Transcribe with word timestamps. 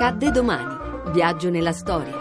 Accadde 0.00 0.30
domani. 0.30 0.76
Viaggio 1.12 1.50
nella 1.50 1.72
storia. 1.72 2.14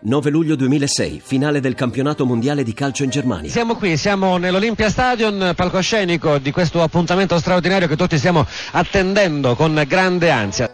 9 0.00 0.30
luglio 0.30 0.56
2006, 0.56 1.20
finale 1.22 1.60
del 1.60 1.74
campionato 1.74 2.24
mondiale 2.24 2.62
di 2.62 2.72
calcio 2.72 3.04
in 3.04 3.10
Germania. 3.10 3.50
Siamo 3.50 3.74
qui, 3.74 3.98
siamo 3.98 4.38
nell'Olympia 4.38 4.88
Stadion, 4.88 5.52
palcoscenico 5.54 6.38
di 6.38 6.50
questo 6.50 6.80
appuntamento 6.80 7.38
straordinario 7.38 7.88
che 7.88 7.96
tutti 7.96 8.16
stiamo 8.16 8.46
attendendo 8.70 9.54
con 9.54 9.84
grande 9.86 10.30
ansia. 10.30 10.72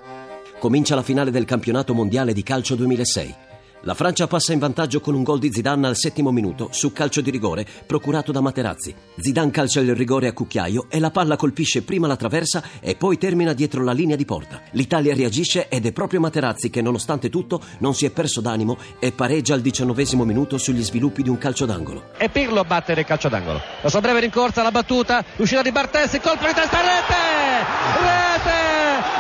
Comincia 0.61 0.95
la 0.95 1.03
finale 1.03 1.33
del 1.33 1.47
campionato 1.47 1.95
mondiale 1.95 2.33
di 2.33 2.45
calcio 2.45 2.77
2006. 2.77 3.46
La 3.87 3.95
Francia 3.95 4.27
passa 4.27 4.53
in 4.53 4.59
vantaggio 4.59 4.99
con 4.99 5.15
un 5.15 5.23
gol 5.23 5.39
di 5.39 5.53
Zidane 5.53 5.87
al 5.87 5.97
settimo 5.97 6.33
minuto 6.33 6.71
su 6.73 6.93
calcio 6.93 7.21
di 7.21 7.31
rigore 7.31 7.65
procurato 7.87 8.33
da 8.33 8.41
Materazzi. 8.41 8.93
Zidane 9.17 9.53
calcia 9.53 9.79
il 9.79 9.95
rigore 9.95 10.27
a 10.27 10.33
cucchiaio 10.33 10.87
e 10.89 10.99
la 10.99 11.13
palla 11.13 11.37
colpisce 11.37 11.83
prima 11.83 12.09
la 12.09 12.17
traversa 12.17 12.65
e 12.81 12.97
poi 12.97 13.17
termina 13.17 13.53
dietro 13.53 13.85
la 13.85 13.93
linea 13.93 14.17
di 14.17 14.25
porta. 14.25 14.61
L'Italia 14.73 15.15
reagisce 15.15 15.69
ed 15.69 15.87
è 15.87 15.93
proprio 15.93 16.19
Materazzi 16.19 16.69
che 16.69 16.83
nonostante 16.83 17.31
tutto 17.31 17.61
non 17.79 17.95
si 17.95 18.05
è 18.07 18.11
perso 18.11 18.41
d'animo 18.41 18.77
e 18.99 19.13
pareggia 19.13 19.55
al 19.55 19.61
diciannovesimo 19.61 20.25
minuto 20.25 20.59
sugli 20.59 20.83
sviluppi 20.83 21.23
di 21.23 21.29
un 21.29 21.39
calcio 21.39 21.65
d'angolo. 21.65 22.07
E 22.19 22.29
Pirlo 22.29 22.59
a 22.59 22.65
battere 22.65 23.03
il 23.03 23.07
calcio 23.07 23.29
d'angolo. 23.29 23.63
La 23.83 23.89
sua 23.89 24.01
breve 24.01 24.19
rincorsa, 24.19 24.65
la 24.65 24.73
battuta, 24.73 25.25
l'uscita 25.37 25.63
di 25.63 25.71
Bartesi, 25.71 26.19
colpo 26.19 26.45
di 26.45 26.55
testa, 26.55 26.81
rete! 26.81 27.65
Rete! 28.03 28.59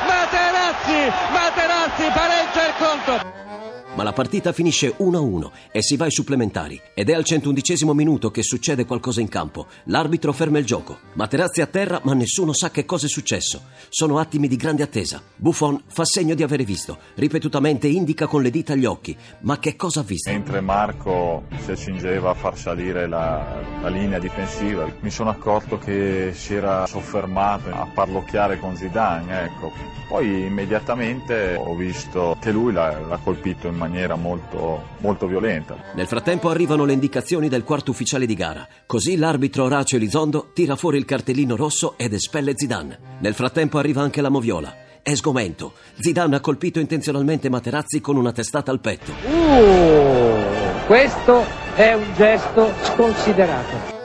Materazzi! 0.09 1.12
Materazzi 1.30 2.03
pareggia 2.12 2.67
il 2.67 2.75
conto! 2.78 3.66
Ma 3.96 4.02
la 4.02 4.12
partita 4.12 4.52
finisce 4.52 4.95
1-1 4.98 5.50
e 5.73 5.80
si 5.80 5.96
va 5.96 6.05
ai 6.05 6.10
supplementari. 6.10 6.78
Ed 6.92 7.09
è 7.09 7.14
al 7.14 7.24
111 7.24 7.86
minuto 7.95 8.30
che 8.30 8.42
succede 8.42 8.84
qualcosa 8.84 9.22
in 9.22 9.28
campo. 9.28 9.69
L'arbitro 9.84 10.34
ferma 10.34 10.59
il 10.59 10.66
gioco. 10.66 10.98
Materazzi 11.14 11.62
a 11.62 11.66
terra, 11.66 12.02
ma 12.05 12.12
nessuno 12.12 12.52
sa 12.52 12.70
che 12.70 12.84
cosa 12.84 13.06
è 13.06 13.09
successo. 13.09 13.62
Sono 13.88 14.19
attimi 14.19 14.48
di 14.48 14.56
grande 14.56 14.82
attesa. 14.82 15.22
Buffon 15.34 15.83
fa 15.86 16.05
segno 16.05 16.34
di 16.34 16.42
avere 16.42 16.64
visto. 16.64 16.98
Ripetutamente 17.14 17.88
indica 17.88 18.27
con 18.27 18.42
le 18.42 18.50
dita 18.50 18.75
gli 18.75 18.84
occhi. 18.84 19.16
Ma 19.41 19.58
che 19.58 19.77
cosa 19.77 20.00
ha 20.00 20.03
visto? 20.03 20.31
Mentre 20.31 20.60
Marco 20.60 21.44
si 21.64 21.70
accingeva 21.70 22.33
a 22.33 22.34
far 22.34 22.58
salire 22.58 23.08
la, 23.08 23.62
la 23.81 23.88
linea 23.88 24.19
difensiva, 24.19 24.86
mi 25.00 25.10
sono 25.10 25.31
accorto 25.31 25.78
che 25.78 26.33
si 26.34 26.53
era 26.53 26.86
soffermato 26.86 27.70
a 27.70 27.88
parlocchiare 27.94 28.60
con 28.60 28.77
Zidane. 28.77 29.44
Ecco. 29.44 29.72
Poi 30.06 30.44
immediatamente 30.44 31.56
ho 31.58 31.75
visto 31.75 32.36
che 32.41 32.53
lui 32.53 32.72
l'ha, 32.72 33.00
l'ha 33.00 33.19
colpito 33.25 33.66
in 33.66 33.75
maniera 33.75 33.86
maniera 33.87 34.17
molto, 34.17 34.83
molto 34.98 35.27
violenta. 35.27 35.77
Nel 35.95 36.06
frattempo 36.06 36.51
arrivano 36.51 36.84
le 36.84 36.92
indicazioni 36.92 37.48
del 37.48 37.65
quarto 37.65 37.91
ufficiale 37.93 38.27
di 38.27 38.34
gara. 38.34 38.67
Così 38.84 39.17
l'arbitro 39.17 39.65
Orazio 39.65 39.97
Elizondo 39.97 40.51
tira 40.53 40.77
fuori 40.77 40.98
il 40.98 41.05
cartellino 41.05 41.56
rosso 41.56 41.95
ed 41.97 42.12
espelle 42.12 42.53
Zidane. 42.55 42.98
Nel 43.20 43.34
frattempo 43.34 43.78
arriva 43.78 44.03
anche 44.03 44.20
la 44.20 44.28
moviola. 44.28 44.84
È 45.03 45.15
sgomento. 45.15 45.75
Zidane 46.01 46.37
ha 46.37 46.41
colpito 46.41 46.81
intenzionalmente 46.81 47.48
Materazzi 47.48 48.01
con 48.01 48.17
una 48.17 48.33
testata 48.33 48.73
al 48.73 48.81
petto. 48.81 49.12
Uh, 49.25 50.87
questo 50.87 51.45
è 51.77 51.93
un 51.95 52.12
gesto 52.15 52.73
sconsiderato. 52.83 53.95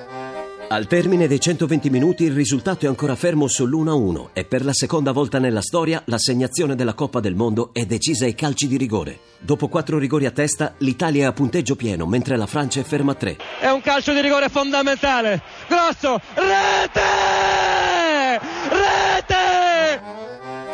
Al 0.71 0.87
termine 0.87 1.27
dei 1.27 1.41
120 1.41 1.89
minuti 1.89 2.23
il 2.23 2.31
risultato 2.31 2.85
è 2.85 2.87
ancora 2.87 3.17
fermo 3.17 3.47
sull'1-1 3.47 4.29
e 4.31 4.45
per 4.45 4.63
la 4.63 4.71
seconda 4.71 5.11
volta 5.11 5.37
nella 5.37 5.59
storia 5.59 6.01
l'assegnazione 6.05 6.75
della 6.75 6.93
Coppa 6.93 7.19
del 7.19 7.35
Mondo 7.35 7.71
è 7.73 7.85
decisa 7.85 8.23
ai 8.23 8.35
calci 8.35 8.69
di 8.69 8.77
rigore. 8.77 9.19
Dopo 9.37 9.67
quattro 9.67 9.97
rigori 9.97 10.27
a 10.27 10.31
testa 10.31 10.75
l'Italia 10.77 11.23
è 11.23 11.25
a 11.25 11.33
punteggio 11.33 11.75
pieno 11.75 12.05
mentre 12.05 12.37
la 12.37 12.45
Francia 12.45 12.79
è 12.79 12.83
ferma 12.83 13.11
a 13.11 13.15
tre. 13.15 13.35
È 13.59 13.67
un 13.67 13.81
calcio 13.81 14.13
di 14.13 14.21
rigore 14.21 14.47
fondamentale. 14.47 15.41
Grosso, 15.67 16.21
rete! 16.35 17.30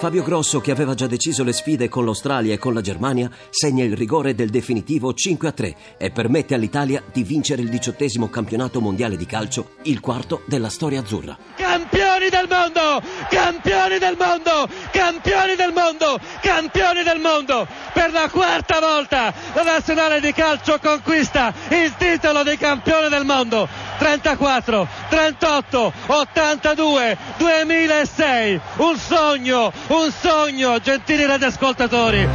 Fabio 0.07 0.23
Grosso, 0.23 0.61
che 0.61 0.71
aveva 0.71 0.93
già 0.93 1.05
deciso 1.05 1.43
le 1.43 1.51
sfide 1.51 1.89
con 1.89 2.05
l'Australia 2.05 2.53
e 2.53 2.57
con 2.57 2.73
la 2.73 2.79
Germania, 2.79 3.29
segna 3.49 3.83
il 3.83 3.93
rigore 3.93 4.35
del 4.35 4.49
definitivo 4.49 5.11
5-3 5.11 5.75
e 5.97 6.11
permette 6.11 6.55
all'Italia 6.55 7.03
di 7.11 7.23
vincere 7.23 7.61
il 7.61 7.67
diciottesimo 7.67 8.29
campionato 8.29 8.79
mondiale 8.79 9.17
di 9.17 9.25
calcio, 9.25 9.71
il 9.81 9.99
quarto 9.99 10.43
della 10.45 10.69
storia 10.69 11.01
azzurra. 11.01 11.37
Campioni 11.57 12.29
del 12.29 12.47
mondo! 12.47 13.01
Campioni 13.29 13.97
del 13.97 14.15
mondo! 14.17 14.69
Campioni 14.91 15.55
del 15.55 15.73
mondo! 15.73 16.19
Campioni 16.41 17.03
del 17.03 17.19
mondo! 17.19 17.67
Per 17.91 18.11
la 18.13 18.29
quarta 18.29 18.79
volta 18.79 19.33
la 19.53 19.63
nazionale 19.63 20.21
di 20.21 20.31
calcio 20.31 20.79
conquista 20.81 21.53
il 21.67 21.93
titolo 21.97 22.43
di 22.43 22.55
campione 22.55 23.09
del 23.09 23.25
mondo! 23.25 23.86
34, 24.07 24.87
38, 25.09 25.93
82, 26.07 27.17
2006. 27.37 28.61
Un 28.77 28.95
sogno, 28.95 29.73
un 29.87 30.11
sogno, 30.11 30.79
gentili 30.79 31.25
radioascoltatori. 31.25 32.25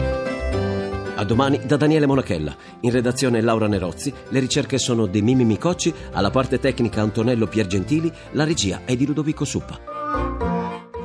A 1.14 1.24
domani 1.24 1.60
da 1.64 1.78
Daniele 1.78 2.04
Monachella. 2.04 2.54
In 2.80 2.90
redazione 2.90 3.40
Laura 3.40 3.68
Nerozzi. 3.68 4.12
Le 4.28 4.38
ricerche 4.38 4.76
sono 4.76 5.06
di 5.06 5.22
Mimi 5.22 5.44
Micocci, 5.44 5.94
alla 6.12 6.30
parte 6.30 6.58
tecnica 6.58 7.00
Antonello 7.00 7.46
Piergentili, 7.46 8.12
la 8.32 8.44
regia 8.44 8.82
è 8.84 8.94
di 8.94 9.06
Ludovico 9.06 9.46
Suppa. 9.46 9.80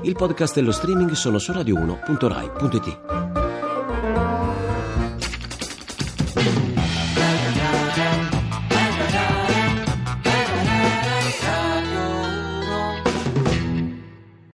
Il 0.04 0.16
podcast 0.16 0.58
e 0.58 0.62
lo 0.62 0.74
streaming 0.74 1.12
sono 1.12 1.40
su 1.40 1.54
radio1.rai.it. 1.54 3.17